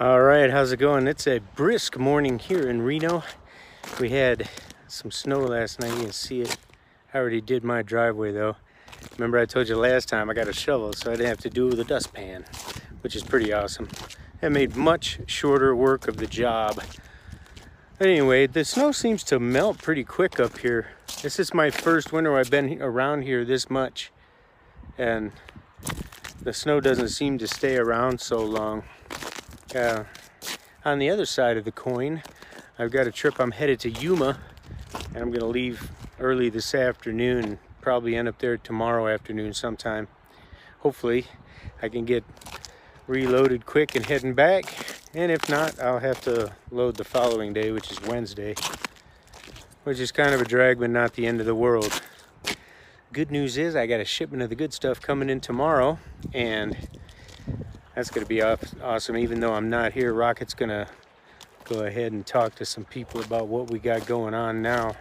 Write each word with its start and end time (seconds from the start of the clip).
All 0.00 0.22
right, 0.22 0.50
how's 0.50 0.72
it 0.72 0.78
going? 0.78 1.06
It's 1.06 1.26
a 1.26 1.40
brisk 1.40 1.98
morning 1.98 2.38
here 2.38 2.66
in 2.66 2.80
Reno. 2.80 3.24
We 4.00 4.08
had 4.08 4.48
some 4.88 5.10
snow 5.10 5.40
last 5.40 5.80
night. 5.80 5.92
You 5.92 6.04
can 6.04 6.12
see 6.12 6.40
it. 6.40 6.56
I 7.12 7.18
already 7.18 7.42
did 7.42 7.62
my 7.62 7.82
driveway 7.82 8.32
though. 8.32 8.56
Remember 9.18 9.38
I 9.38 9.44
told 9.44 9.68
you 9.68 9.76
last 9.76 10.08
time 10.08 10.30
I 10.30 10.34
got 10.34 10.48
a 10.48 10.52
shovel 10.54 10.94
so 10.94 11.12
I 11.12 11.16
didn't 11.16 11.28
have 11.28 11.40
to 11.40 11.50
do 11.50 11.70
the 11.72 11.84
dustpan, 11.84 12.46
which 13.02 13.14
is 13.14 13.22
pretty 13.22 13.52
awesome. 13.52 13.90
It 14.40 14.50
made 14.50 14.76
much 14.76 15.20
shorter 15.26 15.76
work 15.76 16.08
of 16.08 16.16
the 16.16 16.26
job. 16.26 16.82
Anyway, 18.00 18.46
the 18.46 18.64
snow 18.64 18.92
seems 18.92 19.22
to 19.24 19.38
melt 19.38 19.76
pretty 19.76 20.04
quick 20.04 20.40
up 20.40 20.56
here. 20.56 20.88
This 21.20 21.38
is 21.38 21.52
my 21.52 21.68
first 21.68 22.12
winter 22.12 22.38
I've 22.38 22.50
been 22.50 22.80
around 22.80 23.22
here 23.22 23.44
this 23.44 23.68
much. 23.68 24.10
And 24.96 25.32
the 26.40 26.54
snow 26.54 26.80
doesn't 26.80 27.10
seem 27.10 27.36
to 27.36 27.46
stay 27.46 27.76
around 27.76 28.22
so 28.22 28.42
long. 28.42 28.84
Uh, 29.74 30.04
on 30.84 30.98
the 30.98 31.08
other 31.08 31.24
side 31.24 31.56
of 31.56 31.64
the 31.64 31.72
coin, 31.72 32.22
I've 32.78 32.90
got 32.90 33.06
a 33.06 33.10
trip. 33.10 33.40
I'm 33.40 33.52
headed 33.52 33.80
to 33.80 33.90
Yuma, 33.90 34.38
and 35.14 35.16
I'm 35.16 35.30
going 35.30 35.40
to 35.40 35.46
leave 35.46 35.90
early 36.20 36.50
this 36.50 36.74
afternoon. 36.74 37.58
Probably 37.80 38.14
end 38.14 38.28
up 38.28 38.38
there 38.38 38.58
tomorrow 38.58 39.08
afternoon 39.08 39.54
sometime. 39.54 40.08
Hopefully, 40.80 41.26
I 41.80 41.88
can 41.88 42.04
get 42.04 42.22
reloaded 43.06 43.64
quick 43.64 43.94
and 43.94 44.04
heading 44.04 44.34
back. 44.34 44.64
And 45.14 45.32
if 45.32 45.48
not, 45.48 45.80
I'll 45.80 46.00
have 46.00 46.20
to 46.22 46.52
load 46.70 46.96
the 46.96 47.04
following 47.04 47.54
day, 47.54 47.70
which 47.70 47.90
is 47.90 48.00
Wednesday, 48.02 48.54
which 49.84 50.00
is 50.00 50.12
kind 50.12 50.34
of 50.34 50.42
a 50.42 50.44
drag, 50.44 50.80
but 50.80 50.90
not 50.90 51.14
the 51.14 51.26
end 51.26 51.40
of 51.40 51.46
the 51.46 51.54
world. 51.54 52.02
Good 53.12 53.30
news 53.30 53.56
is 53.56 53.74
I 53.74 53.86
got 53.86 54.00
a 54.00 54.04
shipment 54.04 54.42
of 54.42 54.50
the 54.50 54.54
good 54.54 54.74
stuff 54.74 55.00
coming 55.00 55.30
in 55.30 55.40
tomorrow, 55.40 55.98
and 56.34 56.88
that's 57.94 58.10
going 58.10 58.24
to 58.24 58.28
be 58.28 58.42
awesome. 58.42 59.16
Even 59.16 59.40
though 59.40 59.52
I'm 59.52 59.68
not 59.68 59.92
here, 59.92 60.14
Rocket's 60.14 60.54
going 60.54 60.70
to 60.70 60.86
go 61.64 61.84
ahead 61.84 62.12
and 62.12 62.26
talk 62.26 62.54
to 62.56 62.64
some 62.64 62.84
people 62.84 63.20
about 63.20 63.48
what 63.48 63.70
we 63.70 63.78
got 63.78 64.06
going 64.06 64.34
on 64.34 64.62
now, 64.62 64.96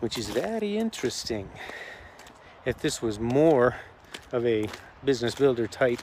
which 0.00 0.18
is 0.18 0.28
very 0.28 0.76
interesting. 0.76 1.48
If 2.64 2.78
this 2.78 3.02
was 3.02 3.18
more 3.18 3.76
of 4.30 4.46
a 4.46 4.68
business 5.04 5.34
builder 5.34 5.66
type 5.66 6.00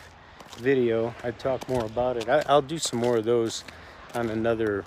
video, 0.58 1.14
I'd 1.23 1.39
talk 1.39 1.69
more 1.69 1.86
about 1.86 2.17
it. 2.17 2.27
I, 2.27 2.53
will 2.53 2.61
do 2.61 2.77
some 2.77 2.99
more 2.99 3.17
of 3.17 3.25
those 3.25 3.64
on 4.14 4.30
another 4.30 4.83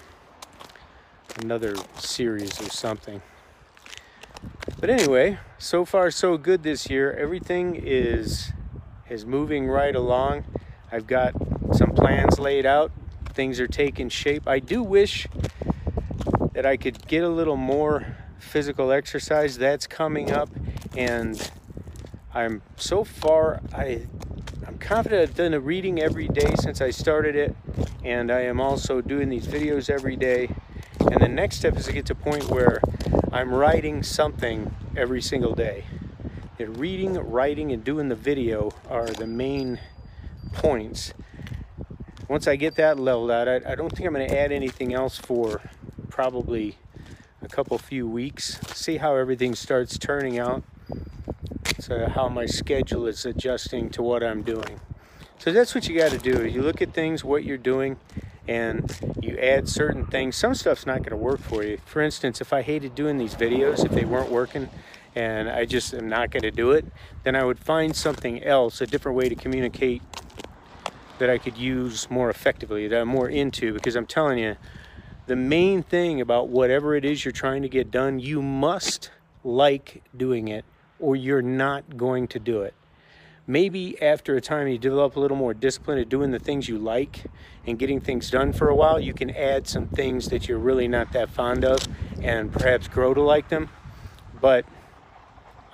another 1.40 1.74
series 1.96 2.60
or 2.60 2.68
something. 2.68 3.22
But 4.78 4.90
anyway, 4.90 5.38
so 5.56 5.84
far 5.84 6.10
so 6.10 6.36
good 6.36 6.62
this 6.62 6.90
year. 6.90 7.12
Everything 7.12 7.74
is 7.74 8.52
is 9.12 9.26
moving 9.26 9.68
right 9.68 9.94
along. 9.94 10.42
I've 10.90 11.06
got 11.06 11.34
some 11.74 11.92
plans 11.92 12.38
laid 12.38 12.64
out. 12.64 12.90
Things 13.34 13.60
are 13.60 13.66
taking 13.66 14.08
shape. 14.08 14.48
I 14.48 14.58
do 14.58 14.82
wish 14.82 15.28
that 16.54 16.64
I 16.64 16.78
could 16.78 17.06
get 17.06 17.22
a 17.22 17.28
little 17.28 17.56
more 17.56 18.16
physical 18.38 18.90
exercise. 18.90 19.58
That's 19.58 19.86
coming 19.86 20.32
up 20.32 20.48
and 20.96 21.50
I'm 22.34 22.62
so 22.76 23.04
far 23.04 23.60
I 23.74 24.06
I'm 24.66 24.78
confident 24.78 25.22
I've 25.22 25.36
done 25.36 25.52
a 25.52 25.60
reading 25.60 26.00
every 26.00 26.28
day 26.28 26.54
since 26.60 26.80
I 26.80 26.90
started 26.90 27.36
it 27.36 27.54
and 28.02 28.30
I 28.30 28.40
am 28.40 28.60
also 28.60 29.02
doing 29.02 29.28
these 29.28 29.46
videos 29.46 29.90
every 29.90 30.16
day. 30.16 30.54
And 31.00 31.20
the 31.20 31.28
next 31.28 31.56
step 31.56 31.76
is 31.76 31.84
to 31.86 31.92
get 31.92 32.06
to 32.06 32.14
a 32.14 32.16
point 32.16 32.48
where 32.48 32.80
I'm 33.30 33.52
writing 33.52 34.02
something 34.02 34.74
every 34.96 35.20
single 35.20 35.54
day 35.54 35.84
that 36.58 36.68
reading, 36.68 37.14
writing, 37.14 37.72
and 37.72 37.82
doing 37.82 38.08
the 38.08 38.16
video 38.16 38.72
are 38.88 39.06
the 39.06 39.26
main 39.26 39.80
points. 40.52 41.14
Once 42.28 42.46
I 42.46 42.56
get 42.56 42.76
that 42.76 42.98
leveled 42.98 43.30
out, 43.30 43.48
I, 43.48 43.56
I 43.66 43.74
don't 43.74 43.90
think 43.90 44.06
I'm 44.06 44.14
going 44.14 44.28
to 44.28 44.38
add 44.38 44.52
anything 44.52 44.94
else 44.94 45.18
for 45.18 45.60
probably 46.08 46.76
a 47.42 47.48
couple 47.48 47.76
few 47.78 48.06
weeks. 48.06 48.58
See 48.74 48.98
how 48.98 49.16
everything 49.16 49.54
starts 49.54 49.98
turning 49.98 50.38
out. 50.38 50.62
So 51.80 52.08
how 52.08 52.28
my 52.28 52.46
schedule 52.46 53.06
is 53.06 53.26
adjusting 53.26 53.90
to 53.90 54.02
what 54.02 54.22
I'm 54.22 54.42
doing. 54.42 54.80
So 55.38 55.50
that's 55.50 55.74
what 55.74 55.88
you 55.88 55.98
got 55.98 56.12
to 56.12 56.18
do. 56.18 56.46
You 56.46 56.62
look 56.62 56.80
at 56.80 56.94
things, 56.94 57.24
what 57.24 57.44
you're 57.44 57.58
doing, 57.58 57.96
and 58.46 58.96
you 59.20 59.36
add 59.38 59.68
certain 59.68 60.06
things. 60.06 60.36
Some 60.36 60.54
stuff's 60.54 60.86
not 60.86 60.98
going 60.98 61.10
to 61.10 61.16
work 61.16 61.40
for 61.40 61.64
you. 61.64 61.78
For 61.84 62.00
instance, 62.00 62.40
if 62.40 62.52
I 62.52 62.62
hated 62.62 62.94
doing 62.94 63.18
these 63.18 63.34
videos, 63.34 63.84
if 63.84 63.90
they 63.90 64.04
weren't 64.04 64.30
working, 64.30 64.68
and 65.14 65.48
I 65.48 65.64
just 65.64 65.92
am 65.94 66.08
not 66.08 66.30
going 66.30 66.42
to 66.42 66.50
do 66.50 66.70
it, 66.72 66.86
then 67.22 67.36
I 67.36 67.44
would 67.44 67.58
find 67.58 67.94
something 67.94 68.42
else, 68.42 68.80
a 68.80 68.86
different 68.86 69.16
way 69.16 69.28
to 69.28 69.34
communicate 69.34 70.02
that 71.18 71.30
I 71.30 71.38
could 71.38 71.56
use 71.56 72.10
more 72.10 72.30
effectively, 72.30 72.88
that 72.88 73.00
I'm 73.00 73.08
more 73.08 73.28
into, 73.28 73.72
because 73.72 73.94
I'm 73.94 74.06
telling 74.06 74.38
you, 74.38 74.56
the 75.26 75.36
main 75.36 75.82
thing 75.82 76.20
about 76.20 76.48
whatever 76.48 76.96
it 76.96 77.04
is 77.04 77.24
you're 77.24 77.32
trying 77.32 77.62
to 77.62 77.68
get 77.68 77.90
done, 77.90 78.18
you 78.18 78.42
must 78.42 79.10
like 79.44 80.02
doing 80.16 80.48
it 80.48 80.64
or 80.98 81.14
you're 81.16 81.42
not 81.42 81.96
going 81.96 82.26
to 82.28 82.38
do 82.38 82.62
it. 82.62 82.74
Maybe 83.46 84.00
after 84.00 84.36
a 84.36 84.40
time 84.40 84.68
you 84.68 84.78
develop 84.78 85.16
a 85.16 85.20
little 85.20 85.36
more 85.36 85.52
discipline 85.52 85.98
at 85.98 86.08
doing 86.08 86.30
the 86.30 86.38
things 86.38 86.68
you 86.68 86.78
like 86.78 87.24
and 87.66 87.76
getting 87.78 88.00
things 88.00 88.30
done 88.30 88.52
for 88.52 88.68
a 88.68 88.74
while, 88.74 89.00
you 89.00 89.12
can 89.12 89.30
add 89.30 89.66
some 89.66 89.88
things 89.88 90.28
that 90.28 90.48
you're 90.48 90.58
really 90.58 90.86
not 90.86 91.12
that 91.12 91.28
fond 91.28 91.64
of 91.64 91.80
and 92.22 92.52
perhaps 92.52 92.86
grow 92.86 93.12
to 93.14 93.20
like 93.20 93.48
them. 93.48 93.68
But 94.40 94.64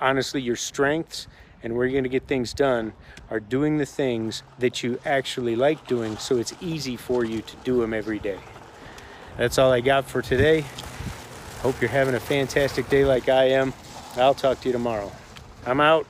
honestly 0.01 0.41
your 0.41 0.55
strengths 0.55 1.27
and 1.61 1.75
where 1.75 1.85
you're 1.85 1.93
going 1.93 2.03
to 2.03 2.09
get 2.09 2.27
things 2.27 2.53
done 2.53 2.93
are 3.29 3.39
doing 3.39 3.77
the 3.77 3.85
things 3.85 4.43
that 4.59 4.81
you 4.81 4.99
actually 5.05 5.55
like 5.55 5.85
doing 5.87 6.17
so 6.17 6.37
it's 6.37 6.53
easy 6.61 6.95
for 6.95 7.25
you 7.25 7.41
to 7.41 7.55
do 7.63 7.81
them 7.81 7.93
every 7.93 8.19
day. 8.19 8.39
That's 9.37 9.57
all 9.57 9.71
I 9.71 9.81
got 9.81 10.05
for 10.05 10.21
today. 10.21 10.65
Hope 11.61 11.79
you're 11.81 11.89
having 11.89 12.15
a 12.15 12.19
fantastic 12.19 12.89
day 12.89 13.05
like 13.05 13.29
I 13.29 13.49
am. 13.49 13.73
I'll 14.15 14.33
talk 14.33 14.61
to 14.61 14.69
you 14.69 14.73
tomorrow. 14.73 15.11
I'm 15.65 15.79
out. 15.79 16.05